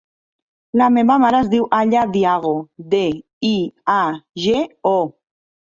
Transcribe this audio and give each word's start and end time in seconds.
La 0.79 0.87
meva 0.95 1.17
mare 1.23 1.41
es 1.45 1.51
diu 1.51 1.67
Aya 1.81 2.07
Diago: 2.17 2.55
de, 2.95 3.03
i, 3.53 3.55
a, 3.99 4.01
ge, 4.49 4.67
o. 4.97 4.99